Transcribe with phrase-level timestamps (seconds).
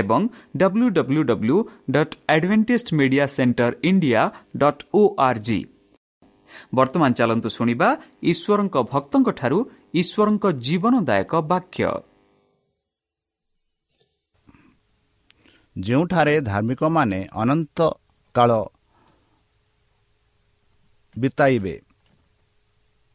[0.00, 0.22] ଏବଂ
[0.60, 1.56] W W W
[1.94, 4.22] dot Adventist Media Centre India
[4.60, 5.60] dot O R G
[6.76, 7.88] ବର୍ତ୍ତମାନ ଚାଲନ୍ତୁ ଶୁଣିବା
[8.32, 9.58] ଈଶ୍ୱରଙ୍କ ଭକ୍ତଙ୍କଠାରୁ
[10.00, 11.90] ଈଶ୍ୱରଙ୍କ ଜୀବନଦାୟକ ବାକ୍ୟ।
[15.76, 17.78] ଯେଉଁଠାରେ ଧାର୍ମିକମାନେ ଅନନ୍ତ
[18.34, 18.50] କାଳ
[21.16, 21.74] ବିତାଇବେ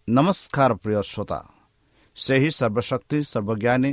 [0.07, 1.39] ନମସ୍କାର ପ୍ରିୟ ଶ୍ରୋତା
[2.17, 3.91] ସେହି ସର୍ବଶକ୍ତି ସର୍ବଜ୍ଞାନୀ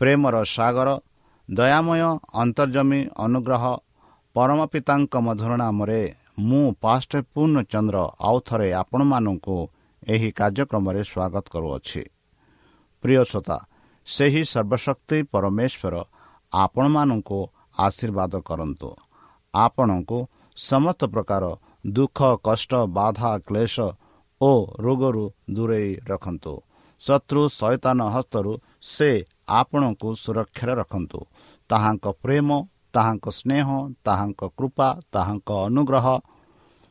[0.00, 0.88] ପ୍ରେମର ସାଗର
[1.48, 2.00] ଦୟାମୟ
[2.34, 3.64] ଅନ୍ତର୍ଜମୀ ଅନୁଗ୍ରହ
[4.36, 6.00] ପରମ ପିତାଙ୍କ ମଧୁର ନାମରେ
[6.40, 9.56] ମୁଁ ପାଷ୍ଟ ପୂର୍ଣ୍ଣଚନ୍ଦ୍ର ଆଉ ଥରେ ଆପଣମାନଙ୍କୁ
[10.02, 12.02] ଏହି କାର୍ଯ୍ୟକ୍ରମରେ ସ୍ୱାଗତ କରୁଅଛି।
[13.04, 13.58] ପ୍ରିୟ ଶ୍ରୋତା
[14.06, 15.94] ସେହି ସର୍ବଶକ୍ତି ପରମେଶ୍ୱର
[16.52, 17.38] ଆପଣମାନଙ୍କୁ
[17.78, 18.90] ଆଶୀର୍ବାଦ କରନ୍ତୁ।
[19.54, 20.18] ଆପଣଙ୍କୁ
[20.56, 21.44] ସମସ୍ତ ପ୍ରକାର
[21.94, 23.76] ଦୁଃଖ କଷ୍ଟ ବାଧା କ୍ଲେଶ
[24.40, 24.50] ଓ
[24.84, 25.24] ରୋଗରୁ
[25.56, 26.54] ଦୂରେଇ ରଖନ୍ତୁ।
[27.02, 28.52] ଶତ୍ରୁ ସୈତାନ ହସ୍ତରୁ
[28.94, 29.10] ସେ
[29.60, 31.20] ଆପଣଙ୍କୁ ସୁରକ୍ଷାରେ ରଖନ୍ତୁ।
[31.70, 32.48] ତାହାଙ୍କ ପ୍ରେମ
[32.94, 33.66] ତାହାଙ୍କ ସ୍ନେହ
[34.04, 36.06] ତାହାଙ୍କ କୃପା ତାହାଙ୍କ ଅନୁଗ୍ରହ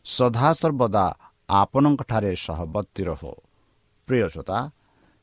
[0.05, 1.05] ସଦାସର୍ବଦା
[1.49, 3.33] ଆପଣଙ୍କଠାରେ ସହବର୍ତ୍ତୀ ରହୁ।
[4.07, 4.57] ପ୍ରିୟସତା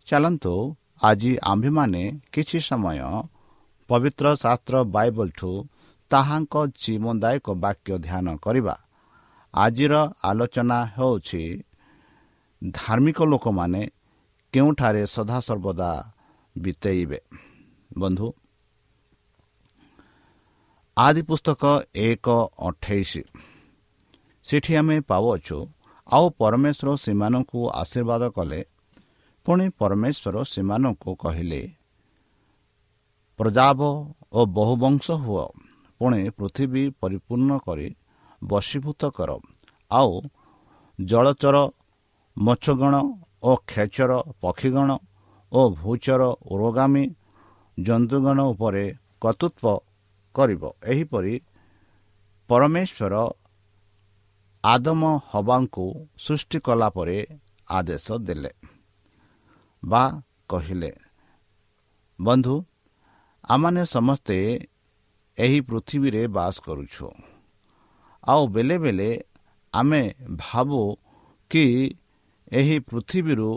[0.07, 0.55] ଚାଲନ୍ତୁ
[1.03, 2.03] ଆଜି ଆମ୍ଭେମାନେ
[2.33, 2.99] କିଛି ସମୟ
[3.89, 5.51] ପବିତ୍ର ଶାସ୍ତ୍ର ବାଇବଲଠୁ
[6.11, 8.75] ତାହାଙ୍କ ଜୀବନଦାୟକ ବାକ୍ୟ ଧ୍ୟାନ କରିବା।
[9.55, 9.95] ଆଜିର
[10.25, 11.43] ଆଲୋଚନା ହେଉଛି
[12.63, 13.83] ଧାର୍ମିକ ଲୋକମାନେ
[14.55, 15.91] କେଉଁଠାରେ ସଦାସର୍ବଦା
[16.57, 17.21] ବିତେଇବେ?
[17.99, 18.27] ବନ୍ଧୁ
[21.01, 21.63] ଆଦି ପୁସ୍ତକ
[22.03, 22.27] ଏକ
[22.61, 23.13] ଅଠେଇଶ
[24.45, 25.59] ସେଠି ଆମେ ପାଉଅଛୁ
[26.09, 28.61] ଆଉ ପରମେଶ୍ୱର ସେମାନଙ୍କୁ ଆଶୀର୍ବାଦ କଲେ
[29.47, 31.63] ପୁଣି ପରମେଶ୍ୱର ସେମାନଙ୍କୁ କହିଲେ
[33.39, 33.81] ପ୍ରଜାବ
[34.31, 35.45] ଓ ବହୁବଂଶ ହୁଅ
[36.01, 37.89] ପୁଣି ପୃଥିବୀ ପରିପୂର୍ଣ୍ଣ କରି
[38.43, 39.31] ବଶୀଭୂତ କର
[39.91, 40.13] ଆଉ
[40.99, 41.57] ଜଳଚର
[42.37, 42.95] ମଛଗଣ
[43.43, 44.91] ଓ ଖେଚର ପକ୍ଷୀଗଣ
[45.53, 46.23] ଓ ଭୂଚର
[46.53, 47.05] ଉରୋଗାମୀ
[47.79, 48.85] ଜନ୍ତୁଗଣ ଉପରେ
[49.23, 49.90] କର୍ତ୍ତୃତ୍ୱ
[50.35, 51.35] କରିବ। ଏହିପରି
[52.49, 53.15] ପରମେଶ୍ୱର
[54.65, 55.87] ଆଦମ ହବାଙ୍କୁ
[56.19, 57.19] ସୃଷ୍ଟି କଲା ପରେ
[57.69, 58.53] ଆଦେଶ ଦେଲେ
[59.83, 60.03] ବା
[60.49, 60.93] କହିଲେ
[62.19, 62.55] ବନ୍ଧୁ
[63.45, 64.39] ଆମମାନେ ସମସ୍ତେ
[65.39, 67.09] ଏହି ପୃଥିବୀରେ ବାସ କରୁଛୁ।
[68.25, 69.11] ଆଉ ବେଳେ ବେଳେ
[69.75, 70.03] ଆମେ
[70.37, 70.81] ଭାବୁ
[71.51, 71.65] କି
[72.53, 73.51] ଏହି ପୃଥିବୀରୁ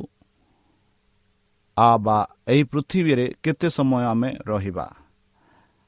[2.06, 4.88] ବା ଏହି ପୃଥିବୀରେ କେତେ ସମୟ ଆମେ ରହିବା।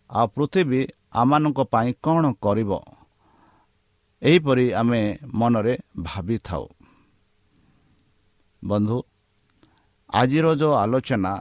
[0.09, 2.71] ଆଉ ପୃଥିବୀ ଆମମାନଙ୍କ ପାଇଁ କ'ଣ କରିବ?
[4.21, 6.67] ଏହିପରି ଆମେ ମନରେ ଭାବିଥାଉ।
[8.65, 9.03] ବନ୍ଧୁ
[10.13, 11.33] ଆଜିର ଯେଉଁ ଆଲୋଚନା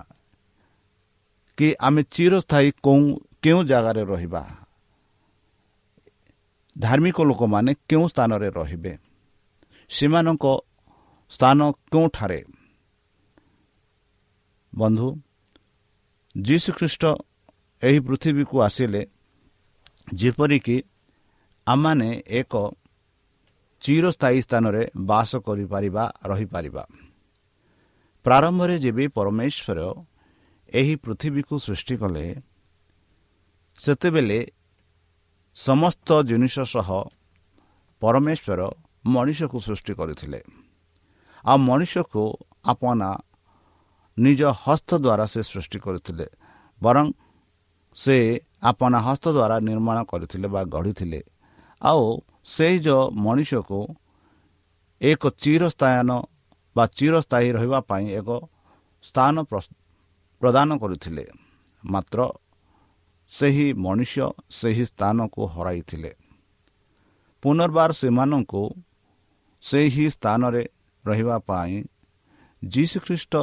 [1.59, 4.43] କି ଆମେ ଚିରସ୍ଥାୟୀ କେଉଁ କେଉଁ ଜାଗାରେ ରହିବା?
[6.79, 8.99] ଧାର୍ମିକ ଲୋକମାନେ କେଉଁ ସ୍ଥାନରେ ରହିବେ?
[9.89, 10.45] ସେମାନଙ୍କ
[11.31, 12.45] ସ୍ଥାନ କେଉଁଠାରେ?
[14.75, 15.21] ବନ୍ଧୁ
[16.43, 17.05] ଯୀଶୁଖ୍ରୀଷ୍ଟ
[17.89, 19.03] ଏହି ପୃଥିବୀକୁ ଆସିଲେ
[20.21, 20.77] ଯେପରିକି
[21.67, 22.09] ଆମମାନେ
[22.41, 22.53] ଏକ
[23.83, 26.85] ଚିରସ୍ଥାୟୀ ସ୍ଥାନରେ ବାସ କରିପାରିବା ରହିପାରିବା।
[28.27, 29.79] ପ୍ରାରମ୍ଭରେ ଯେବେ ପରମେଶ୍ୱର
[30.81, 32.25] ଏହି ପୃଥିବୀକୁ ସୃଷ୍ଟି କଲେ
[33.79, 34.39] ସେତେବେଳେ
[35.57, 36.89] ସମସ୍ତ ଜିନିଷ ସହ
[38.03, 38.61] ପରମେଶ୍ୱର
[39.07, 40.41] ମଣିଷକୁ ସୃଷ୍ଟି କରିଥିଲେ।
[41.45, 42.23] ଆଉ ମଣିଷକୁ
[42.65, 43.11] ଆପଣା
[44.17, 46.27] ନିଜ ହସ୍ତ ଦ୍ୱାରା ସେ ସୃଷ୍ଟି କରିଥିଲେ।
[46.83, 47.07] ବରଂ
[47.97, 48.17] ସେ
[48.71, 51.21] ଆପଣା ହସ୍ତ ଦ୍ୱାରା ନିର୍ମାଣ କରିଥିଲେ ବା ଗଢ଼ିଥିଲେ।
[51.83, 52.05] ଆଉ
[52.55, 53.81] ସେଇ ଯେଉଁ ମଣିଷକୁ
[55.01, 56.11] ଏକ ଚିରସ୍ଥାୟନ
[56.77, 58.29] ବା ଚିରସ୍ଥାୟୀ ରହିବା ପାଇଁ ଏକ
[59.05, 59.35] ସ୍ଥାନ
[60.43, 61.25] ପ୍ରଦାନ କରିଥିଲେ।
[61.83, 62.19] ମାତ୍ର
[63.33, 64.15] ସେହି ମଣିଷ
[64.59, 66.11] ସେହି ସ୍ଥାନକୁ ହରାଇଥିଲେ।
[67.43, 68.63] ପୁନର୍ବାର ସେମାନଙ୍କୁ
[69.63, 70.63] ସେହି ସ୍ଥାନରେ
[71.05, 71.75] ରହିବା ପାଇଁ
[72.63, 73.35] ଯୀଶୁଖ୍ରୀଷ୍ଟ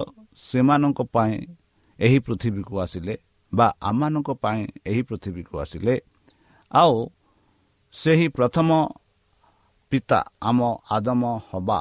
[0.42, 1.36] ସେମାନଙ୍କ ପାଇଁ
[2.00, 3.16] ଏହି ପୃଥିବୀକୁ ଆସିଲେ।
[3.54, 5.96] ବା ଆମମାନଙ୍କ ପାଇଁ ଏହି ପୃଥିବୀକୁ ଆସିଲେ।
[6.72, 6.96] ଆଉ
[7.94, 8.70] ସେହି ପ୍ରଥମ
[9.92, 10.60] ପିତା ଆମ
[10.92, 11.80] ଆଦମ ହବା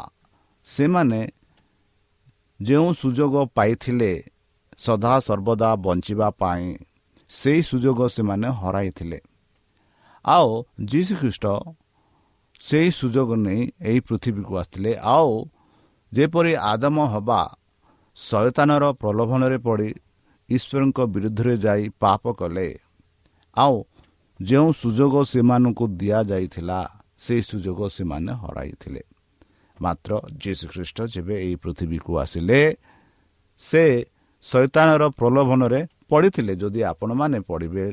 [0.66, 1.20] ସେମାନେ
[2.60, 4.12] ଯେଉଁ ସୁଯୋଗ ପାଇଥିଲେ
[4.78, 6.66] ସଦାସର୍ବଦା ବଞ୍ଚିବା ପାଇଁ
[7.30, 9.18] ସେହି ସୁଯୋଗ ସେମାନେ ହରାଇଥିଲେ।
[10.24, 10.48] ଆଉ
[10.84, 11.44] ଯୀଶୁଖ୍ରୀଷ୍ଟ
[12.60, 15.30] ସେହି ସୁଯୋଗ ନେଇ ଏହି ପୃଥିବୀକୁ ଆସିଥିଲେ। ଆଉ
[16.12, 17.40] ଯେପରି ଆଦମ ହବା
[18.16, 19.88] ଶୟତାନର ପ୍ରଲୋଭନରେ ପଡ଼ି
[20.50, 22.68] ଈଶ୍ୱରଙ୍କ ବିରୁଦ୍ଧରେ ଯାଇ ପାପ କଲେ।
[23.56, 23.76] ଆଉ
[24.40, 26.80] ଯେଉଁ ସୁଯୋଗ ସେମାନଙ୍କୁ ଦିଆଯାଇଥିଲା
[27.24, 29.02] ସେହି ସୁଯୋଗ ସେମାନେ ହରାଇଥିଲେ।
[29.76, 30.10] ମାତ୍ର
[30.42, 32.60] ଯୀଶୁଖ୍ରୀଷ୍ଟ ଯେବେ ଏହି ପୃଥିବୀକୁ ଆସିଲେ
[33.60, 33.84] ସେ
[34.44, 35.80] ଶୈତାନର ପ୍ରଲୋଭନରେ
[36.10, 37.86] ପଡ଼ିଥିଲେ। ଯଦି ଆପଣମାନେ ପଢ଼ିବେ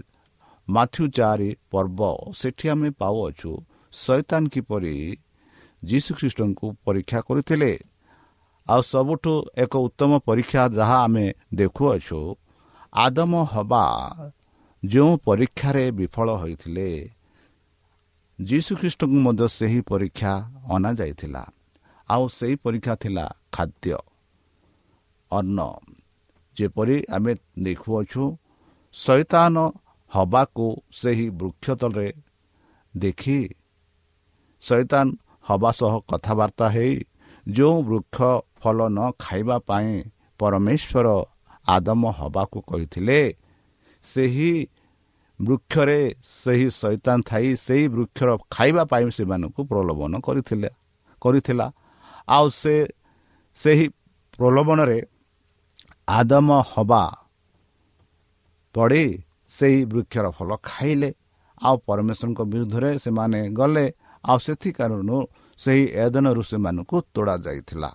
[0.68, 2.00] ମାଥ୍ୟୁ ଚାରି ପର୍ବ
[2.40, 3.52] ସେଠି ଆମେ ପାଉଅଛୁ
[3.94, 4.96] ଶୈତାନ କିପରି
[5.84, 7.72] ଯୀଶୁଖ୍ରୀଷ୍ଟଙ୍କୁ ପରୀକ୍ଷା କରିଥିଲେ?
[8.68, 9.34] ଆଉ ସବୁଠୁ
[9.64, 11.26] ଏକ ଉତ୍ତମ ପରୀକ୍ଷା ଯାହା ଆମେ
[11.60, 12.20] ଦେଖୁଅଛୁ
[12.98, 13.86] ଆଦମ ହବା
[14.84, 16.90] ଯେଉଁ ପରୀକ୍ଷାରେ ବିଫଳ ହୋଇଥିଲେ
[18.40, 20.32] ଯୀଶୁଖ୍ରୀଷ୍ଟଙ୍କୁ ମଧ୍ୟ ସେହି ପରୀକ୍ଷା
[20.74, 21.44] ଅଣାଯାଇଥିଲା।
[22.10, 23.94] ଆଉ ସେହି ପରୀକ୍ଷା ଥିଲା ଖାଦ୍ୟ
[25.32, 25.60] ଅନ୍ନ।
[26.58, 28.24] ଯେପରି ଆମେ ଦେଖୁଅଛୁ
[28.96, 29.56] ଶୈତାନ
[30.12, 32.10] ହବାକୁ ସେହି ବୃକ୍ଷ ତଳରେ
[32.94, 33.40] ଦେଖି
[34.64, 35.08] ଶୈତାନ
[35.50, 36.94] ହେବା ସହ କଥାବାର୍ତ୍ତା ହେଇ
[37.48, 38.18] ଯେଉଁ ବୃକ୍ଷ
[38.62, 39.92] ଫଳ ନ ଖାଇବା ପାଇଁ
[40.40, 41.08] ପରମେଶ୍ୱର
[41.68, 43.20] ଆଦମ ହେବାକୁ କହିଥିଲେ
[44.06, 44.52] ସେହି
[45.40, 46.00] ବୃକ୍ଷରେ
[46.44, 50.70] ସେହି ଶୈତାନ ଥାଇ ସେହି ବୃକ୍ଷର ଖାଇବା ପାଇଁ ସେମାନଙ୍କୁ ପ୍ରଲୋଭନ କରିଥିଲେ
[51.22, 51.68] କରିଥିଲା।
[52.28, 52.76] ଆଉ ସେ
[53.60, 53.86] ସେହି
[54.40, 55.00] ପ୍ରଲୋଭନରେ
[56.10, 57.04] ଆଦମ ହବା
[58.76, 59.06] ପଡ଼ି
[59.52, 61.10] ସେହି ବୃକ୍ଷର ଫଳ ଖାଇଲେ।
[61.62, 63.86] ଆଉ ପରମେଶ୍ୱରଙ୍କ ବିରୁଦ୍ଧରେ ସେମାନେ ଗଲେ।
[64.24, 65.18] ଆଉ ସେଥି କାରଣରୁ
[65.60, 67.90] ସେହି ଏଦନରୁ ସେମାନଙ୍କୁ ତୋଡ଼ା ଯାଇଥିଲା।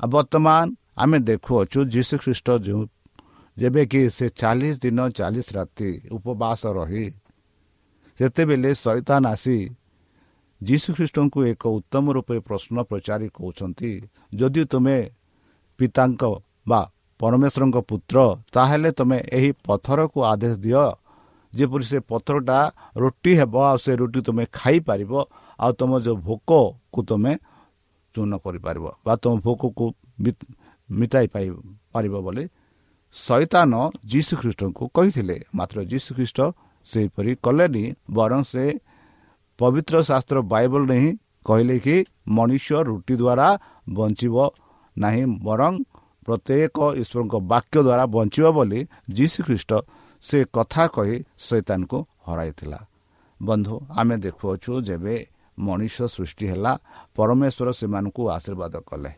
[0.00, 0.66] ଆଉ ବର୍ତ୍ତମାନ
[0.96, 2.82] ଆମେ ଦେଖୁଅଛୁ ଯୀଶୁଖ୍ରୀଷ୍ଟ ଯେଉଁ
[3.56, 7.06] ଯେବେ କି ସେ ଚାଳିଶ ଦିନ ଚାଳିଶ ରାତି ଉପବାସ ରହି
[8.20, 9.58] ସେତେବେଳେ ଶୈତାନ ଆସି
[10.60, 13.90] ଯୀଶୁଖ୍ରୀଷ୍ଟଙ୍କୁ ଏକ ଉତ୍ତମ ରୂପେ ପ୍ରଶ୍ନ ପଚାରି କହୁଛନ୍ତି
[14.32, 14.96] ଯଦି ତୁମେ
[15.78, 16.22] ପିତାଙ୍କ
[16.66, 16.80] ବା
[17.20, 18.16] ପରମେଶ୍ୱରଙ୍କ ପୁତ୍ର
[18.54, 20.84] ତାହେଲେ ତୁମେ ଏହି ପଥରକୁ ଆଦେଶ ଦିଅ
[21.52, 22.58] ଯେପରି ସେ ପଥରଟା
[22.96, 25.12] ରୁଟି ହେବ ଆଉ ସେ ରୁଟି ତୁମେ ଖାଇପାରିବ
[25.58, 27.32] ଆଉ ତୁମ ଯେଉଁ ଭୋକକୁ ତୁମେ
[28.14, 29.84] ଚୂନ କରିପାରିବ ବା ତୁମ ଭୋକକୁ
[30.90, 31.26] ମିଟାଇ
[31.92, 32.44] ପାରିବ ବୋଲି
[33.14, 33.72] ଶୈତାନ
[34.12, 36.38] ଯୀଶୁଖ୍ରୀଷ୍ଟଙ୍କୁ କହିଥିଲେ। ମାତ୍ର ଯୀଶୁଖ୍ରୀଷ୍ଟ
[36.86, 38.64] ସେହିପରି କଲେନି ବରଂ ସେ
[39.58, 41.10] ପବିତ୍ର ଶାସ୍ତ୍ର ବାଇବଲରେ ହିଁ
[41.46, 41.96] କହିଲେ କି
[42.36, 43.48] ମଣିଷ ରୁଟି ଦ୍ୱାରା
[43.96, 44.34] ବଞ୍ଚିବ
[44.96, 45.72] ନାହିଁ ବରଂ
[46.26, 48.80] ପ୍ରତ୍ୟେକ ଈଶ୍ୱରଙ୍କ ବାକ୍ୟ ଦ୍ୱାରା ବଞ୍ଚିବ ବୋଲି
[49.16, 49.70] ଯୀଶୁଖ୍ରୀଷ୍ଟ
[50.22, 52.80] ସେ କଥା କହି ଶୈତାନକୁ ହରାଇଥିଲା।
[53.40, 55.14] ବନ୍ଧୁ ଆମେ ଦେଖୁଅଛୁ ଯେବେ
[55.58, 56.72] ମଣିଷ ସୃଷ୍ଟି ହେଲା
[57.16, 59.12] ପରମେଶ୍ୱର ସେମାନଙ୍କୁ ଆଶୀର୍ବାଦ କଲେ।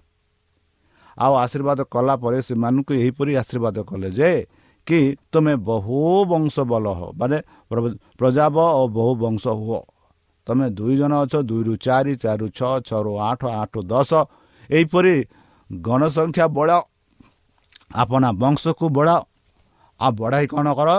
[1.19, 4.31] ଆଉ ଆଶୀର୍ବାଦ କଲା ପରେ ସେମାନଙ୍କୁ ଏହିପରି ଆଶୀର୍ବାଦ କଲେ ଯେ
[4.87, 5.01] କି
[5.33, 5.97] ତୁମେ ବହୁ
[6.31, 7.39] ବଂଶ ବଲ ହ। ମାନେ
[8.19, 9.81] ପ୍ରଜାବ ଓ ବହୁ ବଂଶ ହୁଅ।
[10.47, 14.11] ତୁମେ ଦୁଇ ଜଣ ଅଛ ଦୁଇରୁ ଚାରି ଚାରିରୁ ଛଅ ଛଅରୁ ଆଠ ଆଠରୁ ଦଶ।
[14.71, 15.15] ଏହିପରି
[15.71, 16.83] ଗଣସଂଖ୍ୟା ବଢ଼ାଅ।
[17.95, 19.21] ଆପଣା ବଂଶକୁ ବଢ଼ାଅ।
[20.01, 20.91] ଆଉ ବଢ଼ାଇ କ'ଣ କର?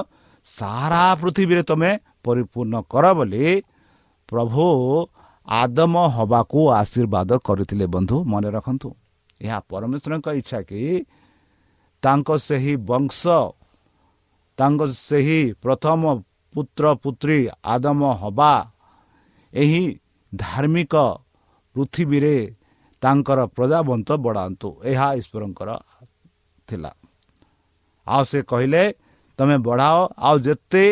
[0.45, 1.91] ସାରା ପୃଥିବୀରେ ତୁମେ
[2.25, 3.45] ପରିପୂର୍ଣ୍ଣ କର ବୋଲି
[4.29, 4.65] ପ୍ରଭୁ
[5.47, 8.89] ଆଦମ ହେବାକୁ ଆଶୀର୍ବାଦ କରିଥିଲେ। ବନ୍ଧୁ ମନେ ରଖନ୍ତୁ।
[9.41, 10.81] ଏହା ପରମେଶ୍ୱରଙ୍କ ଇଚ୍ଛା କି
[12.03, 13.21] ତାଙ୍କ ସେହି ବଂଶ
[14.57, 16.01] ତାଙ୍କ ସେହି ପ୍ରଥମ
[16.55, 18.53] ପୁତ୍ର ପୁତ୍ରୀ ଆଦମ ହେବା
[19.53, 19.83] ଏହି
[20.35, 20.95] ଧାର୍ମିକ
[21.75, 22.37] ପୃଥିବୀରେ
[23.01, 25.69] ତାଙ୍କର ପ୍ରଜାବନ୍ତ ବଢ଼ାନ୍ତୁ। ଏହା ଈଶ୍ୱରଙ୍କର
[26.67, 26.91] ଥିଲା।
[28.07, 28.83] ଆଉ ସେ କହିଲେ
[29.39, 30.85] ତୁମେ ବଢ଼ାଅ ଆଉ ଯେତେ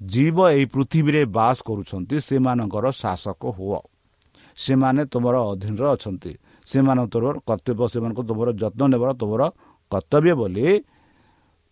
[0.00, 3.80] ଜୀବ ଏହି ପୃଥିବୀରେ ବାସ କରୁଛନ୍ତି ସେମାନଙ୍କର ଶାସକ ହୁଅ।
[4.56, 6.32] ସେମାନେ ତୁମର ଅଧୀନରେ ଅଛନ୍ତି।
[6.70, 9.42] ସେମାନଙ୍କର କର୍ତ୍ତବ୍ୟ ସେମାନଙ୍କୁ ତୁମର ଯତ୍ନ ନେବାର ତୁମର
[9.92, 10.66] କର୍ତ୍ତବ୍ୟ ବୋଲି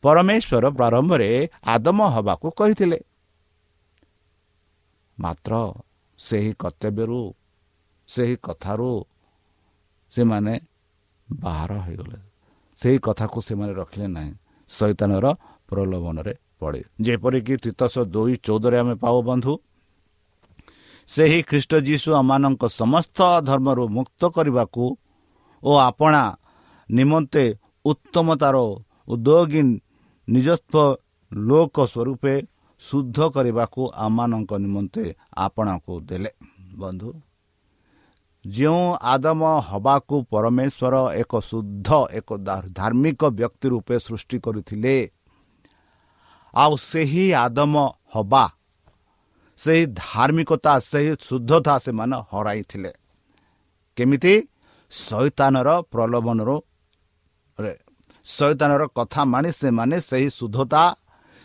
[0.04, 1.30] ପରମେଶ୍ୱର ପ୍ରାରମ୍ଭରେ
[1.74, 2.98] ଆଦମ ହେବାକୁ କହିଥିଲେ।
[5.18, 5.52] ମାତ୍ର
[6.18, 7.20] ସେହି କର୍ତ୍ତବ୍ୟରୁ
[8.08, 8.90] ସେହି କଥାରୁ
[10.12, 10.54] ସେମାନେ
[11.28, 12.18] ବାହାର ହୋଇଗଲେ।
[12.78, 14.32] ସେହି କଥାକୁ ସେମାନେ ରଖିଲେ ନାହିଁ।
[14.68, 15.26] ଶୈତାନର
[15.68, 19.52] ପ୍ରଲୋଭନରେ ପଡ଼େ। ଯେପରିକି ତିତସ ଦୁଇ ଚଉଦରେ ଆମେ ପାଉ ବନ୍ଧୁ
[21.10, 24.84] ସେହି ଖ୍ରୀଷ୍ଟ ଯୀଶୁ ଆମମାନଙ୍କ ସମସ୍ତ ଧର୍ମରୁ ମୁକ୍ତ କରିବାକୁ
[25.62, 26.22] ଓ ଆପଣା
[26.88, 27.44] ନିମନ୍ତେ
[27.84, 28.56] ଉତ୍ତମତାର
[29.08, 29.62] ଉଦ୍ୟୋଗୀ
[30.28, 30.98] ନିଜସ୍ୱ
[31.32, 32.34] ଲୋକ ସ୍ୱରୂପେ
[32.82, 35.04] ଶୁଦ୍ଧ କରିବାକୁ ଆମମାନଙ୍କ ନିମନ୍ତେ
[35.36, 36.30] ଆପଣଙ୍କୁ ଦେଲେ।
[36.80, 37.10] ବନ୍ଧୁ
[38.44, 41.88] ଯେଉଁ ଆଦମ ହେବାକୁ ପରମେଶ୍ୱର ଏକ ଶୁଦ୍ଧ
[42.18, 42.28] ଏକ
[42.78, 44.94] ଧାର୍ମିକ ବ୍ୟକ୍ତି ରୂପେ ସୃଷ୍ଟି କରିଥିଲେ
[46.54, 47.74] ଆଉ ସେହି ଆଦମ
[48.14, 48.44] ହେବା
[49.60, 52.92] ସେହି ଧାର୍ମିକତା ସେହି ଶୁଦ୍ଧତା ସେମାନେ ହରାଇଥିଲେ।
[53.98, 54.34] କେମିତି?
[54.92, 56.56] ଶୈତାନର ପ୍ରଲୋଭନରୁ
[58.26, 60.82] ଶୈତାନର କଥା ମାନି ସେମାନେ ସେହି ଶୁଦ୍ଧତା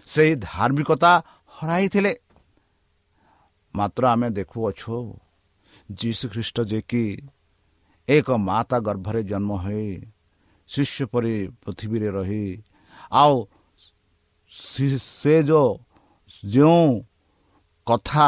[0.08, 1.12] ସେହି ଧାର୍ମିକତା
[1.54, 2.14] ହରାଇଥିଲେ।
[3.76, 4.96] ମାତ୍ର ଆମେ ଦେଖୁଅଛୁ
[6.00, 7.04] ଯୀଶୁ ଖ୍ରୀଷ୍ଟ ଯେ କି
[8.08, 9.90] ଏକ ମାତା ଗର୍ଭରେ ଜନ୍ମ ହୋଇ
[10.70, 12.46] ଶିଷ୍ୟ ପରି ପୃଥିବୀରେ ରହି
[13.12, 13.36] ଆଉ
[14.54, 15.72] ସେ ଯେଉଁ
[16.44, 16.86] ଯେଉଁ
[17.88, 18.28] କଥା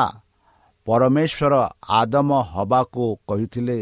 [0.88, 1.54] ପରମେଶ୍ୱର
[2.00, 3.80] ଆଦମ ହେବାକୁ କହିଥିଲେ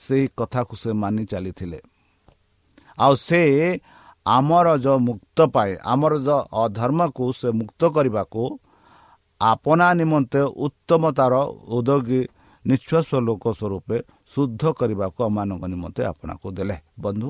[0.00, 1.78] ସେହି କଥାକୁ ସେ ମାନି ଚାଲିଥିଲେ।
[2.98, 3.40] ଆଉ ସେ
[4.26, 8.42] ଆମର ଯେଉଁ ମୁକ୍ତ ପାଏ ଆମର ଯେଉଁ ଅଧର୍ମକୁ ସେ ମୁକ୍ତ କରିବାକୁ
[9.40, 11.34] ଆପଣା ନିମନ୍ତେ ଉତ୍ତମତାର
[11.76, 12.20] ଉଦ୍ୟୋଗୀ
[12.64, 13.96] ନିଶ୍ୱାସ ଲୋକ ସ୍ୱରୂପେ
[14.32, 17.28] ଶୁଦ୍ଧ କରିବାକୁ ଆମମାନଙ୍କ ନିମନ୍ତେ ଆପଣାକୁ ଦେଲେ। ବନ୍ଧୁ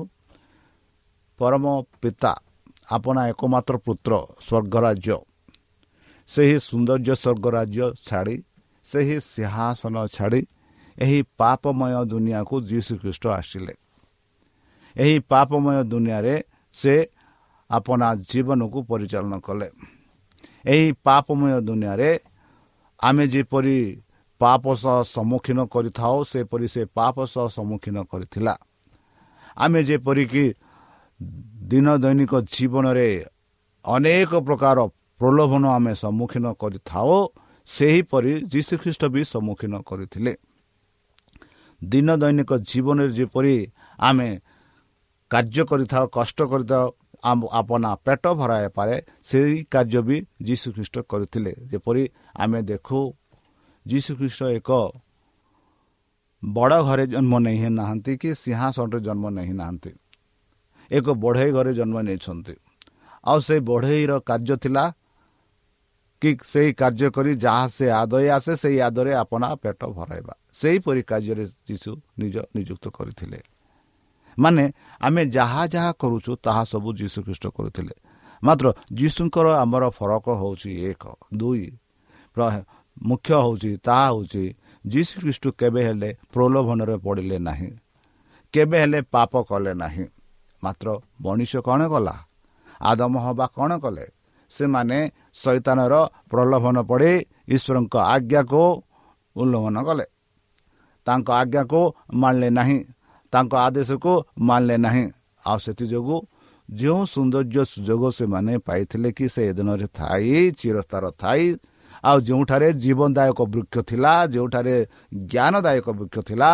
[1.39, 1.65] ପରମ
[2.01, 2.31] ପିତା
[2.95, 4.11] ଆପଣା ଏକମାତ୍ର ପୁତ୍ର
[4.45, 5.15] ସ୍ୱର୍ଗ ରାଜ୍ୟ
[6.29, 8.35] ସେହି ସୌନ୍ଦର୍ଯ୍ୟ ସ୍ୱର୍ଗ ରାଜ୍ୟ ଛାଡ଼ି
[8.87, 10.41] ସେହି ସିଂହାସନ ଛାଡ଼ି
[10.97, 13.73] ଏହି ପାପମୟ ଦୁନିଆକୁ ଯୀଶୁଖ୍ରୀଷ୍ଟ ଆସିଲେ।
[14.95, 16.35] ଏହି ପାପମୟ ଦୁନିଆରେ
[16.75, 16.95] ସେ
[17.69, 19.67] ଆପଣା ଜୀବନକୁ ପରିଚାଳନା କଲେ।
[20.65, 22.09] ଏହି ପାପମୟ ଦୁନିଆରେ
[22.99, 23.77] ଆମେ ଯେପରି
[24.41, 28.53] ପାପ ସହ ସମ୍ମୁଖୀନ କରିଥାଉ ସେପରି ସେ ପାପ ସହ ସମ୍ମୁଖୀନ କରିଥିଲା।
[29.57, 30.45] ଆମେ ଯେପରିକି
[31.69, 33.09] ଦିନ ଦୈନିକ ଜୀବନରେ
[33.85, 34.77] ଅନେକ ପ୍ରକାର
[35.23, 37.11] ପ୍ରଲୋଭନ ଆମେ ସମ୍ମୁଖୀନ କରିଥାଉ
[37.67, 40.33] ସେହିପରି ଯୀଶୁଖ୍ରୀଷ୍ଟ ବି ସମ୍ମୁଖୀନ କରିଥିଲେ।
[41.81, 43.55] ଦିନ ଦୈନିକ ଜୀବନରେ ଯେପରି
[43.99, 44.29] ଆମେ
[45.31, 46.85] କାର୍ଯ୍ୟ କରିଥାଉ କଷ୍ଟ କରିଥାଉ
[47.59, 52.03] ଆପଣା ପେଟ ଭରାଇପାରେ ସେହି କାର୍ଯ୍ୟ ବି ଯୀଶୁଖ୍ରୀଷ୍ଟ କରିଥିଲେ। ଯେପରି
[52.43, 52.99] ଆମେ ଦେଖୁ
[53.85, 54.69] ଯୀଶୁଖ୍ରୀଷ୍ଟ ଏକ
[56.43, 59.91] ବଡ଼ ଘରେ ଜନ୍ମ ନେଇ ନାହାନ୍ତି କି ସିଂହାସନରେ ଜନ୍ମ ନେଇ ନାହାନ୍ତି।
[60.91, 62.55] ଏକ ବଢ଼େଇ ଘରେ ଜନ୍ମ ନେଇଛନ୍ତି।
[63.23, 64.83] ଆଉ ସେଇ ବଢ଼େଇର କାର୍ଯ୍ୟ ଥିଲା
[66.23, 71.45] କି ସେହି କାର୍ଯ୍ୟ କରି ଯାହା ସେ ଆଦୟ ଆସେ ସେହି ଆଦରେ ଆପଣା ପେଟ ଭରାଇବା। ସେହିପରି କାର୍ଯ୍ୟରେ
[71.69, 73.39] ଯୀଶୁ ନିଜ ନିଯୁକ୍ତ କରିଥିଲେ।
[74.37, 74.63] ମାନେ
[75.01, 77.95] ଆମେ ଯାହା ଯାହା କରୁଛୁ ତାହା ସବୁ ଯୀଶୁଖ୍ରୀଷ୍ଟ କରୁଥିଲେ।
[78.43, 81.03] ମାତ୍ର ଯୀଶୁଙ୍କର ଆମର ଫରକ ହେଉଛି ଏକ
[81.37, 81.65] ଦୁଇ।
[83.03, 84.43] ମୁଖ୍ୟ ହେଉଛି ତାହା ହେଉଛି
[84.85, 87.71] ଯୀଶୁଖ୍ରୀଷ୍ଟ କେବେ ହେଲେ ପ୍ରଲୋଭନରେ ପଡ଼ିଲେ ନାହିଁ
[88.53, 90.05] କେବେ ହେଲେ ପାପ କଲେ ନାହିଁ।
[90.63, 90.87] ମାତ୍ର
[91.21, 92.15] ମଣିଷ କ'ଣ କଲା?
[92.81, 94.05] ଆଦମ ହେବା କ'ଣ କଲେ?
[94.51, 94.97] ସେମାନେ
[95.35, 95.93] ଶୈତାନର
[96.31, 97.11] ପ୍ରଲୋଭନ ପଡ଼ି
[97.55, 98.63] ଈଶ୍ୱରଙ୍କ ଆଜ୍ଞାକୁ
[99.35, 100.05] ଉଲ୍ଲଂଘନ କଲେ।
[101.07, 101.81] ତାଙ୍କ ଆଜ୍ଞାକୁ
[102.21, 102.79] ମାନିଲେ ନାହିଁ
[103.33, 104.11] ତାଙ୍କ ଆଦେଶକୁ
[104.47, 105.05] ମାନିଲେ ନାହିଁ।
[105.43, 106.17] ଆଉ ସେଥିଯୋଗୁଁ
[106.69, 111.43] ଯେଉଁ ସୌନ୍ଦର୍ଯ୍ୟ ସୁଯୋଗ ସେମାନେ ପାଇଥିଲେ କି ସେ ଦିନରେ ଥାଇ ଚିରସ୍ତାର ଥାଇ
[112.03, 114.75] ଆଉ ଯେଉଁଠାରେ ଜୀବନଦାୟକ ବୃକ୍ଷ ଥିଲା ଯେଉଁଠାରେ
[115.31, 116.51] ଜ୍ଞାନଦାୟକ ବୃକ୍ଷ ଥିଲା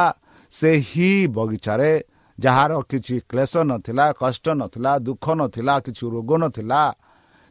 [0.51, 1.91] ସେହି ବଗିଚାରେ
[2.37, 6.81] ଯାହାର କିଛି କ୍ଲେଶ ନଥିଲା କଷ୍ଟ ନଥିଲା ଦୁଃଖ ନଥିଲା କିଛି ରୋଗ ନଥିଲା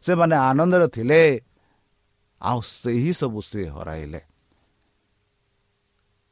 [0.02, 1.40] ସେମାନେ ଆନନ୍ଦରେ ଥିଲେ।
[2.42, 4.20] ଆଉ ସେହି ସବୁ ସେ ହରାଇଲେ।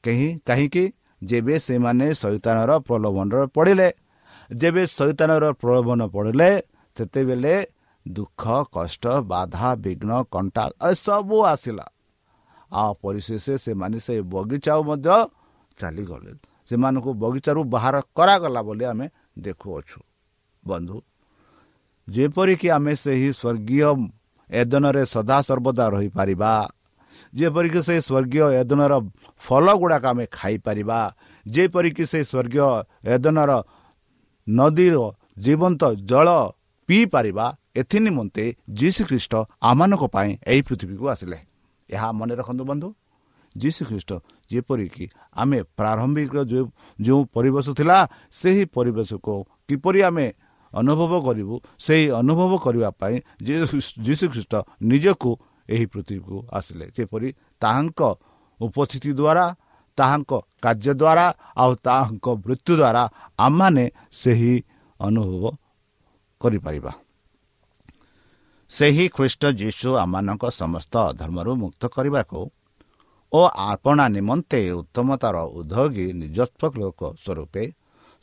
[0.05, 0.93] କେହି କାହିଁକି?
[1.25, 3.89] ଯେବେ ସେମାନେ ଶୈତାନର ପ୍ରଲୋଭନରେ ପଡ଼ିଲେ
[4.55, 6.63] ଯେବେ ଶୈତାନର ପ୍ରଲୋଭନ ପଡ଼ିଲେ
[6.97, 7.55] ସେତେବେଳେ
[8.09, 11.87] ଦୁଃଖ କଷ୍ଟ ବାଧା ବିଘ୍ନ କଣ୍ଟା ଏସବୁ ଆସିଲା।
[12.73, 15.17] ଆଉ ପରିଶେଷ ସେମାନେ ସେ ବଗିଚା ମଧ୍ୟ
[15.79, 16.33] ଚାଲିଗଲେ।
[16.69, 19.07] ସେମାନଙ୍କୁ ବଗିଚାରୁ ବାହାର କରାଗଲା ବୋଲି ଆମେ
[19.39, 20.01] ଦେଖୁଅଛୁ।
[20.67, 20.97] ବନ୍ଧୁ
[22.09, 23.91] ଯେପରିକି ଆମେ ସେହି ସ୍ୱର୍ଗୀୟ
[24.51, 26.53] ଏଦନରେ ସଦାସର୍ବଦା ରହିପାରିବା
[27.35, 28.93] ଯେପରିକି ସେ ସ୍ୱର୍ଗୀୟ ଏଦନର
[29.43, 30.99] ଫଳ ଗୁଡ଼ାକ ଆମେ ଖାଇପାରିବା
[31.47, 32.69] ଯେପରିକି ସେ ସ୍ୱର୍ଗୀୟ
[33.15, 33.51] ଏଦନର
[34.47, 34.97] ନଦୀର
[35.45, 36.29] ଜୀବନ୍ତ ଜଳ
[36.89, 37.47] ପିଇପାରିବା
[37.81, 38.45] ଏଥି ନିମନ୍ତେ
[38.81, 39.33] ଯୀଶୁଖ୍ରୀଷ୍ଟ
[39.69, 41.39] ଆମମାନଙ୍କ ପାଇଁ ଏହି ପୃଥିବୀକୁ ଆସିଲେ।
[41.91, 42.89] ଏହା ମନେ ରଖନ୍ତୁ ବନ୍ଧୁ
[43.55, 44.11] ଯୀଶୁଖ୍ରୀଷ୍ଟ
[44.51, 45.05] ଯେପରିକି
[45.37, 46.67] ଆମେ ପ୍ରାରମ୍ଭିକ ଯେଉଁ
[46.99, 47.99] ଯେଉଁ ପରିବେଶ ଥିଲା
[48.41, 49.35] ସେହି ପରିବେଶକୁ
[49.69, 50.27] କିପରି ଆମେ
[50.81, 53.17] ଅନୁଭବ କରିବୁ ସେହି ଅନୁଭବ କରିବା ପାଇଁ
[54.07, 54.55] ଯୀଶୁଖ୍ରୀଷ୍ଟ
[54.91, 55.31] ନିଜକୁ
[55.69, 57.29] ଏହି ପୃଥିବୀକୁ ଆସିଲେ। ଯେପରି
[57.63, 58.01] ତାହାଙ୍କ
[58.61, 59.47] ଉପସ୍ଥିତି ଦ୍ୱାରା
[59.99, 60.33] ତାହାଙ୍କ
[60.65, 61.27] କାର୍ଯ୍ୟ ଦ୍ୱାରା
[61.63, 63.03] ଆଉ ତାହାଙ୍କ ମୃତ୍ୟୁ ଦ୍ୱାରା
[63.39, 63.85] ଆମମାନେ
[64.23, 64.55] ସେହି
[65.01, 65.45] ଅନୁଭବ
[66.41, 66.93] କରିପାରିବା।
[68.71, 72.41] ସେହି ଖ୍ରୀଷ୍ଟ ଯୀଶୁ ଆମମାନଙ୍କ ସମସ୍ତ ଧର୍ମରୁ ମୁକ୍ତ କରିବାକୁ
[73.33, 77.65] ଓ ଆପଣା ନିମନ୍ତେ ଉତ୍ତମତାର ଉଦ୍ୟୋଗୀ ନିଜତ୍ୱ ଲୋକ ସ୍ୱରୂପେ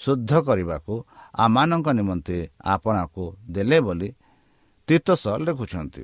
[0.02, 0.94] ଶୁଦ୍ଧ କରିବାକୁ
[1.34, 4.10] ଆମମାନଙ୍କ ନିମନ୍ତେ ଆପଣାକୁ ଦେଲେ ବୋଲି
[4.88, 5.08] ତୀର୍ଥ
[5.46, 6.04] ଲେଖୁଛନ୍ତି।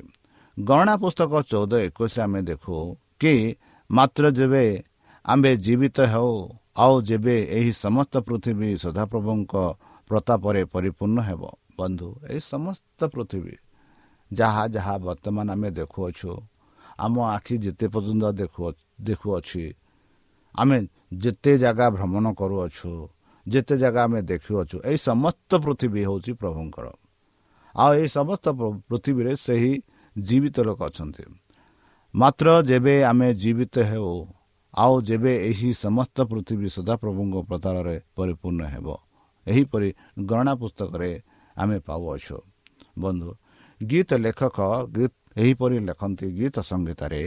[0.58, 2.76] ଗଣନା ପୁସ୍ତକ ଚଉଦ ଏକୋଇଶରେ ଆମେ ଦେଖୁ
[3.22, 3.34] କି
[3.89, 4.65] ମାତ୍ର ଯେବେ
[5.26, 6.34] ଆମ୍ଭେ ଜୀବିତ ହେଉ
[6.84, 9.54] ଆଉ ଯେବେ ଏହି ସମସ୍ତ ପୃଥିବୀ ସଦାପ୍ରଭୁଙ୍କ
[10.10, 11.42] ପ୍ରତାପରେ ପରିପୂର୍ଣ୍ଣ ହେବ।
[11.78, 13.56] ବନ୍ଧୁ ଏହି ସମସ୍ତ ପୃଥିବୀ
[14.32, 16.32] ଯାହା ଯାହା ବର୍ତ୍ତମାନ ଆମେ ଦେଖୁଅଛୁ
[17.00, 18.63] ଆମ ଆଖି ଯେତେ ପର୍ଯ୍ୟନ୍ତ ଦେଖୁ
[19.08, 19.63] ଦେଖୁଅଛି
[20.56, 20.78] ଆମେ
[21.24, 22.92] ଯେତେ ଜାଗା ଭ୍ରମଣ କରୁଅଛୁ
[23.51, 26.85] ଯେତେ ଜାଗା ଆମେ ଦେଖୁଅଛୁ ଏହି ସମସ୍ତ ପୃଥିବୀ ହେଉଛି ପ୍ରଭୁଙ୍କର।
[27.75, 28.45] ଆଉ ଏହି ସମସ୍ତ
[28.89, 29.73] ପୃଥିବୀରେ ସେହି
[30.15, 31.23] ଜୀବିତ ଲୋକ ଅଛନ୍ତି।
[32.13, 34.12] ମାତ୍ର ଯେବେ ଆମେ ଜୀବିତ ହେଉ
[34.73, 38.88] ଆଉ ଯେବେ ଏହି ସମସ୍ତ ପୃଥିବୀ ସଦାପ୍ରଭୁଙ୍କ ପ୍ରତାରରେ ପରିପୂର୍ଣ୍ଣ ହେବ
[39.47, 39.89] ଏହିପରି
[40.29, 41.12] ଗଣନା ପୁସ୍ତକରେ
[41.55, 42.38] ଆମେ ପାଉଅଛୁ।
[42.99, 43.29] ବନ୍ଧୁ
[43.81, 44.59] ଗୀତ ଲେଖକ
[44.95, 47.21] ଗୀତ ଏହିପରି ଲେଖନ୍ତି ଗୀତ ସଂହିତାରେ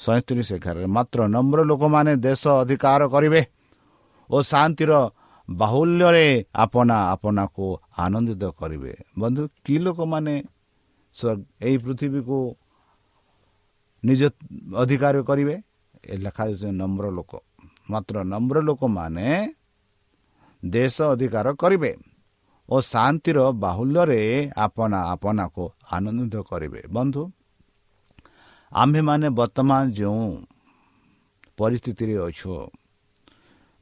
[0.00, 3.42] ସଇଁତିରିଶ ଏଗାରରେ ମାତ୍ର ନମ୍ର ଲୋକମାନେ ଦେଶ ଅଧିକାର କରିବେ
[4.30, 4.92] ଓ ଶାନ୍ତିର
[5.50, 7.66] ବାହୁଲ୍ୟରେ ଆପଣା ଆପଣାକୁ
[7.98, 10.34] ଆନନ୍ଦିତ କରିବେ। ବନ୍ଧୁ କି ଲୋକମାନେ
[11.60, 12.38] ଏହି ପୃଥିବୀକୁ
[14.02, 14.22] ନିଜ
[14.76, 15.54] ଅଧିକାର କରିବେ?
[16.12, 17.32] ଏ ଲେଖାଯାଉଛି ନମ୍ର ଲୋକ।
[17.90, 19.26] ମାତ୍ର ନମ୍ର ଲୋକମାନେ
[20.62, 21.92] ଦେଶ ଅଧିକାର କରିବେ
[22.68, 24.22] ଓ ଶାନ୍ତିର ବାହୁଲ୍ୟରେ
[24.56, 27.22] ଆପଣା ଆପଣାକୁ ଆନନ୍ଦିତ କରିବେ। ବନ୍ଧୁ
[28.72, 30.26] ଆମ୍ଭେମାନେ ବର୍ତ୍ତମାନ ଯେଉଁ
[31.58, 32.52] ପରିସ୍ଥିତିରେ ଅଛୁ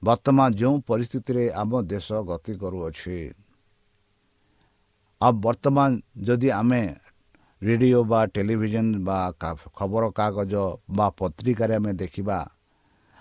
[0.03, 3.19] ବର୍ତ୍ତମାନ ଯେଉଁ ପରିସ୍ଥିତିରେ ଆମ ଦେଶ ଗତି କରୁଅଛି
[5.21, 5.91] ଆଉ ବର୍ତ୍ତମାନ
[6.23, 6.83] ଯଦି ଆମେ
[7.63, 9.19] ରେଡ଼ିଓ ବା ଟେଲିଭିଜନ ବା
[9.79, 10.55] ଖବରକାଗଜ
[10.91, 12.39] ବା ପତ୍ରିକାରେ ଆମେ ଦେଖିବା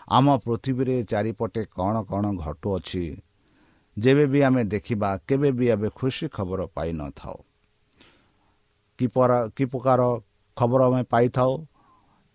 [0.08, 3.06] ଆମ ପୃଥିବୀରେ ଚାରିପଟେ କ'ଣ କ'ଣ ଘଟୁଅଛି
[3.98, 7.38] ଯେବେ ବି ଆମେ ଦେଖିବା କେବେ ବି ଏବେ ଖୁସି ଖବର ପାଇନଥାଉ
[9.00, 9.08] କି
[9.56, 10.02] କି ପ୍ରକାର
[10.58, 11.54] ଖବର ଆମେ ପାଇଥାଉ।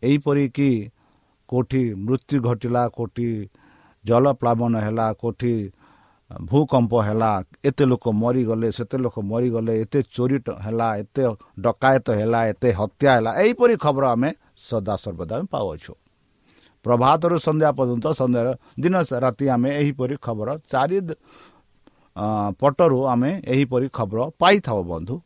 [0.03, 0.71] ଏହିପରିକି
[1.49, 3.27] କେଉଁଠି ମୃତ୍ୟୁ ଘଟିଲା କେଉଁଠି
[4.05, 5.53] ଜଳପ୍ଲାବନ ହେଲା କେଉଁଠି
[6.31, 7.31] ଭୂକମ୍ପ ହେଲା
[7.69, 11.23] ଏତେ ଲୋକ ମରିଗଲେ ସେତେ ଲୋକ ମରିଗଲେ ଏତେ ଚୋରି ହେଲା ଏତେ
[11.65, 14.31] ଡକାୟତ ହେଲା ଏତେ ହତ୍ୟା ହେଲା ଏହିପରି ଖବର ଆମେ
[14.69, 15.93] ସଦାସର୍ବଦା ଆମେ ପାଉଅଛୁ।
[16.85, 18.49] ପ୍ରଭାତରୁ ସନ୍ଧ୍ୟା ପର୍ଯ୍ୟନ୍ତ ସନ୍ଧ୍ୟାର
[18.83, 20.99] ଦିନ ରାତି ଆମେ ଏହିପରି ଖବର ଚାରି
[22.61, 25.17] ପଟରୁ ଆମେ ଏହିପରି ଖବର ପାଇଥାଉ ବନ୍ଧୁ।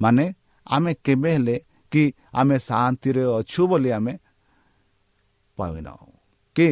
[0.00, 0.24] ମାନେ
[0.66, 1.56] ଆମେ କେବେ ହେଲେ
[1.92, 2.02] କି
[2.40, 4.12] ଆମେ ଶାନ୍ତିରେ ଅଛୁ ବୋଲି ଆମେ
[5.58, 6.12] ପାଇନାହୁଁ।
[6.56, 6.68] କି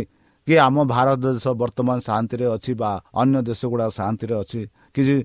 [0.46, 4.60] କି ଆମ ଭାରତ ଦେଶ ବର୍ତ୍ତମାନ ଶାନ୍ତିରେ ଅଛି ବା ଅନ୍ୟ ଦେଶ ଗୁଡ଼ାକ ଶାନ୍ତିରେ ଅଛି
[4.94, 5.16] କିଛି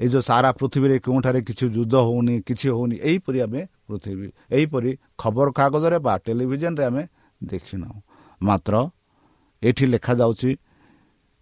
[0.00, 4.90] ଏ ଯେଉଁ ସାରା ପୃଥିବୀରେ କେଉଁଠାରେ କିଛି ଯୁଦ୍ଧ ହେଉନି କିଛି ହେଉନି ଏହିପରି ଆମେ ପୃଥିବୀ ଏହିପରି
[5.22, 7.02] ଖବରକାଗଜରେ ବା ଟେଲିଭିଜନରେ ଆମେ
[7.40, 7.98] ଦେଖିନାହୁଁ।
[8.40, 8.74] ମାତ୍ର
[9.62, 10.50] ଏଠି ଲେଖାଯାଉଛି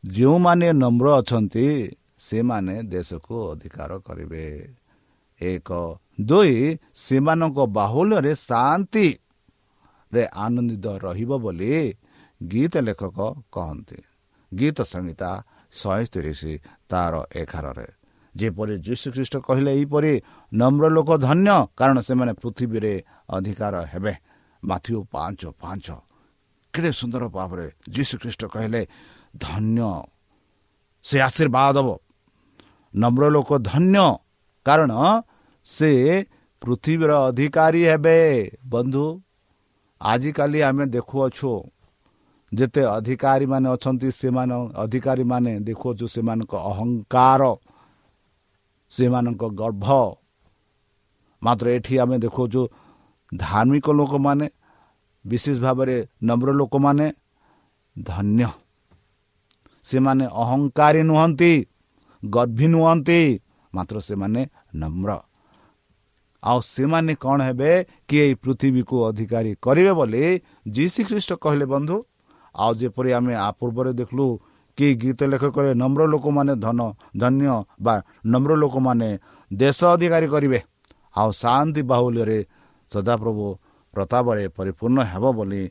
[0.05, 1.67] ଯେଉଁମାନେ ନମ୍ର ଅଛନ୍ତି
[2.29, 4.45] ସେମାନେ ଦେଶକୁ ଅଧିକାର କରିବେ।
[5.41, 5.71] ଏକ
[6.21, 6.57] ଦୁଇ
[7.05, 11.73] ସେମାନଙ୍କ ବାହୁଲ୍ୟରେ ଶାନ୍ତିରେ ଆନନ୍ଦିତ ରହିବ ବୋଲି
[12.51, 13.19] ଗୀତ ଲେଖକ
[13.53, 13.99] କହନ୍ତି।
[14.53, 15.31] ଗୀତ ସଂହିତା
[15.73, 16.43] ଶହେ ତିରିଶ
[16.91, 17.89] ତାର ଏଗାରରେ।
[18.35, 20.13] ଯେପରି ଯୀଶୁଖ୍ରୀଷ୍ଟ କହିଲେ ଏହିପରି
[20.53, 22.95] ନମ୍ର ଲୋକ ଧନ୍ୟ କାରଣ ସେମାନେ ପୃଥିବୀରେ
[23.29, 24.15] ଅଧିକାର ହେବେ।
[24.63, 25.87] ମାଥ୍ୟୁ ପାଞ୍ଚ ପାଞ୍ଚ।
[26.75, 28.83] କେଡ଼େ ସୁନ୍ଦର ଭାବରେ ଯୀଶୁଖ୍ରୀଷ୍ଟ କହିଲେ
[29.37, 29.81] ଧନ୍ୟ
[31.05, 31.89] ସେ ଆଶୀର୍ବାଦ ଦେବ
[32.95, 33.97] ନମ୍ର ଲୋକ ଧନ୍ୟ
[34.67, 34.93] କାରଣ
[35.67, 35.91] ସେ
[36.63, 38.19] ପୃଥିବୀର ଅଧିକାରୀ ହେବେ।
[38.65, 39.05] ବନ୍ଧୁ
[40.01, 41.53] ଆଜିକାଲି ଆମେ ଦେଖୁଅଛୁ
[42.53, 47.43] ଯେତେ ଅଧିକାରୀମାନେ ଅଛନ୍ତି ସେମାନେ ଅଧିକାରୀମାନେ ଦେଖୁଅଛୁ ସେମାନଙ୍କ ଅହଙ୍କାର
[48.93, 49.87] ସେମାନଙ୍କ ଗର୍ଭ।
[51.43, 52.63] ମାତ୍ର ଏଠି ଆମେ ଦେଖୁଅଛୁ
[53.33, 54.47] ଧାର୍ମିକ ଲୋକମାନେ
[55.25, 57.07] ବିଶେଷ ଭାବରେ ନମ୍ର ଲୋକମାନେ
[57.97, 58.49] ଧନ୍ୟ।
[59.85, 61.53] ସେମାନେ ଅହଙ୍କାରୀ ନୁହନ୍ତି
[62.23, 63.21] ଗର୍ଭୀ ନୁହନ୍ତି
[63.75, 64.41] ମାତ୍ର ସେମାନେ
[64.75, 65.11] ନମ୍ର।
[66.43, 67.73] ଆଉ ସେମାନେ କ'ଣ ହେବେ?
[68.09, 70.25] କି ଏଇ ପୃଥିବୀକୁ ଅଧିକାରୀ କରିବେ ବୋଲି?
[70.69, 71.97] ଯୀ ଖ୍ରୀଷ୍ଟ କହିଲେ ବନ୍ଧୁ
[72.55, 74.27] ଆଉ ଯେପରି ଆମେ ଆ ପୂର୍ବରେ ଦେଖିଲୁ
[74.79, 76.81] କି ଗୀତ ଲେଖକ ନମ୍ର ଲୋକମାନେ ଧନ
[77.17, 77.47] ଧନ୍ୟ
[77.85, 77.95] ବା
[78.27, 79.09] ନମ୍ର ଲୋକମାନେ
[79.51, 80.59] ଦେଶ ଅଧିକାରୀ କରିବେ।
[81.13, 82.39] ଆଉ ଶାନ୍ତି ବାହୁଲ୍ୟରେ
[82.93, 83.47] ସଦାପ୍ରଭୁ
[83.95, 85.63] ପ୍ରତାପରେ ପରିପୂର୍ଣ୍ଣ ହେବ ବୋଲି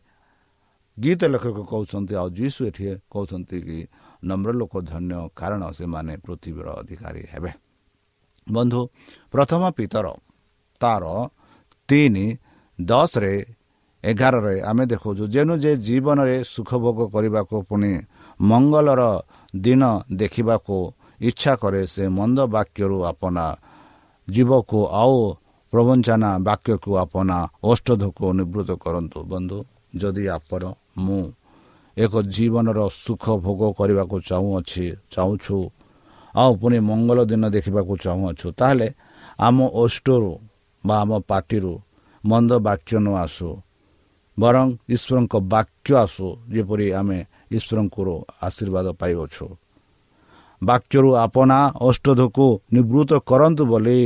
[0.97, 3.79] ଗୀତ ଲେଖକ କହୁଛନ୍ତି। ଆଉ ଯୀଶୁ ଏଠି କହୁଛନ୍ତି କି
[4.29, 7.51] ନମ୍ର ଲୋକ ଧନ୍ୟ କାରଣ ସେମାନେ ପୃଥିବୀର ଅଧିକାରୀ ହେବେ।
[8.47, 8.81] ବନ୍ଧୁ
[9.33, 10.05] ପ୍ରଥମ ପିତର
[10.81, 11.03] ତାର
[11.89, 12.27] ତିନି
[12.79, 13.33] ଦଶରେ
[14.03, 17.91] ଏଗାରରେ ଆମେ ଦେଖାଉଛୁ ଯେନୁ ଯେ ଜୀବନରେ ସୁଖ ଭୋଗ କରିବାକୁ ପୁଣି
[18.41, 19.01] ମଙ୍ଗଳର
[19.65, 19.81] ଦିନ
[20.21, 20.77] ଦେଖିବାକୁ
[21.21, 23.45] ଇଚ୍ଛା କରେ ସେ ମନ୍ଦ ବାକ୍ୟରୁ ଆପଣା
[24.27, 25.17] ଜୀବକୁ ଆଉ
[25.73, 29.57] ପ୍ରବଞ୍ଚନା ବାକ୍ୟକୁ ଆପଣା ଔଷଧକୁ ନିବୃତ୍ତ କରନ୍ତୁ। ବନ୍ଧୁ
[30.01, 30.61] ଯଦି ଆପଣ
[30.97, 31.23] ମୁଁ
[31.97, 35.57] ଏକ ଜୀବନର ସୁଖ ଭୋଗ କରିବାକୁ ଚାହୁଁଅଛି ଚାହୁଁଛୁ
[36.33, 38.87] ଆଉ ପୁଣି ମଙ୍ଗଳ ଦିନ ଦେଖିବାକୁ ଚାହୁଁଅଛୁ ତାହେଲେ
[39.39, 40.31] ଆମ ଓଷ୍ଟରୁ
[40.83, 41.73] ବା ଆମ ପାଟିରୁ
[42.23, 43.49] ମନ୍ଦ ବାକ୍ୟ ନ ଆସୁ।
[44.41, 47.19] ବରଂ ଈଶ୍ୱରଙ୍କ ବାକ୍ୟ ଆସୁ ଯେପରି ଆମେ
[47.58, 48.08] ଈଶ୍ୱରଙ୍କର
[48.47, 49.45] ଆଶୀର୍ବାଦ ପାଇଅଛୁ।
[50.62, 53.99] ବାକ୍ୟରୁ ଆପଣା ଔଷଧକୁ ନିବୃତ୍ତ କରନ୍ତୁ ବୋଲି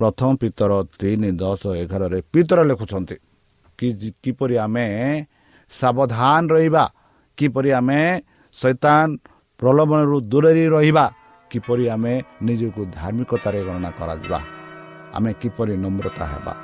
[0.00, 3.16] ପ୍ରଥମ ପିତର ତିନି ଦଶ ଏଗାରରେ ପିତର ଲେଖୁଛନ୍ତି।
[4.22, 4.86] କିପରି ଆମେ
[5.70, 6.84] ସାବଧାନ ରହିବା?
[7.38, 8.00] କିପରି ଆମେ
[8.54, 9.06] ଶୈତାନ
[9.60, 11.06] ପ୍ରଲୋଭନରୁ ଦୂରରେ ରହିବା?
[11.50, 12.14] କିପରି ଆମେ
[12.46, 14.40] ନିଜକୁ ଧାର୍ମିକତାରେ ଗଣନା କରାଯିବା?
[15.16, 16.54] ଆମେ କିପରି ନମ୍ରତା ହେବା?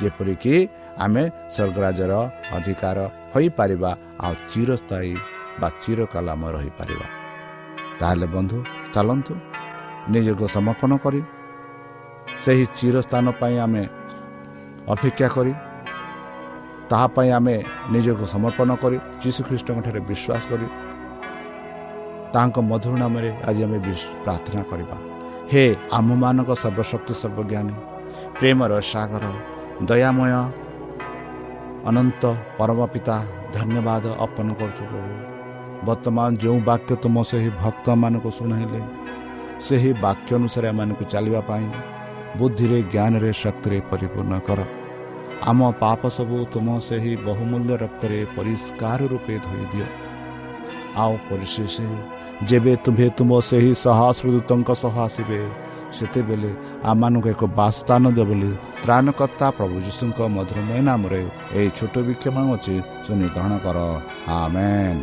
[0.00, 0.54] ଯେପରିକି
[1.04, 1.22] ଆମେ
[1.54, 2.12] ସ୍ୱର୍ଗରାଜର
[2.56, 2.98] ଅଧିକାର
[3.32, 3.90] ହୋଇପାରିବା
[4.24, 5.14] ଆଉ ଚିରସ୍ଥାୟୀ
[5.60, 7.06] ବା ଚିରକାଳ ଆମେ ରହିପାରିବା।
[8.00, 8.58] ତାହେଲେ ବନ୍ଧୁ
[8.94, 9.32] ଚାଲନ୍ତୁ
[10.12, 11.20] ନିଜକୁ ସମର୍ପଣ କରି
[12.42, 13.84] ସେହି ଚିରସ୍ଥାନ ପାଇଁ ଆମେ
[14.94, 15.52] ଅପେକ୍ଷା କରି
[16.90, 17.56] ତାହା ପାଇଁ ଆମେ
[17.94, 20.66] ନିଜକୁ ସମର୍ପଣ କରି ଯୀଶୁଖ୍ରୀଷ୍ଟଙ୍କଠାରେ ବିଶ୍ୱାସ କରି
[22.34, 23.78] ତାଙ୍କ ମଧୁର ନାମରେ ଆଜି ଆମେ
[24.24, 24.96] ପ୍ରାର୍ଥନା କରିବା।
[25.52, 25.64] ହେ
[25.98, 27.74] ଆମମାନଙ୍କ ସର୍ବଶକ୍ତି ସର୍ବଜ୍ଞାନୀ
[28.38, 29.24] ପ୍ରେମର ସାଗର
[29.88, 30.32] ଦୟାମୟ
[31.88, 32.22] ଅନନ୍ତ
[32.58, 33.16] ପରମ ପିତା
[33.54, 35.12] ଧନ୍ୟବାଦ ଅର୍ପଣ କରୁଛୁ ପ୍ରଭୁ।
[35.86, 38.80] ବର୍ତ୍ତମାନ ଯେଉଁ ବାକ୍ୟ ତୁମ ସେହି ଭକ୍ତମାନଙ୍କୁ ଶୁଣାଇଲେ
[39.66, 41.66] ସେହି ବାକ୍ୟ ଅନୁସାରେ ଏମାନଙ୍କୁ ଚାଲିବା ପାଇଁ
[42.38, 44.60] ବୁଦ୍ଧିରେ ଜ୍ଞାନରେ ଶକ୍ତିରେ ପରିପୂର୍ଣ୍ଣ କର।
[45.50, 49.86] ଆମ ପାପ ସବୁ ତୁମ ସେହି ବହୁମୂଲ୍ୟ ରକ୍ତରେ ପରିଷ୍କାର ରୂପେ ଧୋଇଦିଅ।
[51.02, 51.74] ଆଉ ପରିଶେଷ
[52.48, 55.40] ଯେବେ ତୁମ୍ଭେ ତୁମ ସେହି ସହସ୍ରଦୂତଙ୍କ ସହ ଆସିବେ
[55.96, 56.50] ସେତେବେଳେ
[56.90, 58.50] ଆମମାନଙ୍କୁ ଏକ ବାସସ୍ଥାନ ଦେବ ବୋଲି
[58.84, 61.22] ତ୍ରାଣକର୍ତ୍ତା ପ୍ରଭୁ ଯୀଶୁଙ୍କ ମଧୁରମୟ ନାମରେ
[61.58, 62.74] ଏହି ଛୋଟ ବିକ୍ଷମ ଅଛି
[63.04, 63.78] ଶୁଣି ଗ୍ରହଣ କର।
[64.40, 65.00] ଆମେନ୍।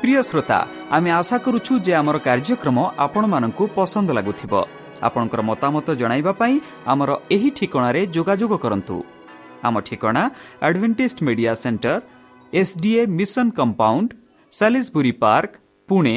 [0.00, 0.58] ପ୍ରିୟ ଶ୍ରୋତା
[0.96, 4.52] ଆମେ ଆଶା କରୁଛୁ ଯେ ଆମର କାର୍ଯ୍ୟକ୍ରମ ଆପଣମାନଙ୍କୁ ପସନ୍ଦ ଲାଗୁଥିବ।
[5.06, 6.54] ଆପଣଙ୍କର ମତାମତ ଜଣାଇବା ପାଇଁ
[6.92, 8.96] ଆମର ଏହି ଠିକଣାରେ ଯୋଗାଯୋଗ କରନ୍ତୁ।
[9.66, 10.22] ଆମ ଠିକଣା
[10.66, 11.94] Adventist Media Centre
[12.52, 14.08] S D A mission compound
[14.52, 15.52] Salisbury Park
[15.88, 16.16] Pune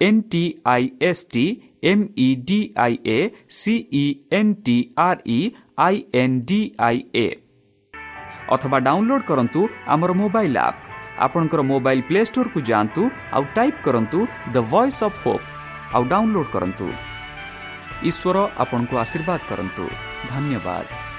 [0.00, 1.44] N T I S T
[1.84, 3.18] M E D I A
[3.58, 4.04] C E
[4.38, 5.40] N T R E
[5.86, 7.26] I N D I A
[8.54, 9.60] ଅଥବା download କରନ୍ତୁ
[9.94, 10.78] ଆମର mobile app
[11.24, 13.02] ଆପଣଙ୍କର mobile play ଷ୍ଟୋର୍କୁ ଯାଆନ୍ତୁ
[13.36, 14.18] ଆଉ type କରନ୍ତୁ
[14.54, 15.46] the voice of Hope
[15.94, 16.86] ଆଉ download କରନ୍ତୁ
[18.02, 19.84] ଈଶ୍ୱର ଆପଣଙ୍କୁ ଆଶୀର୍ବାଦ କରନ୍ତୁ
[20.30, 21.09] ଧନ୍ୟବାଦ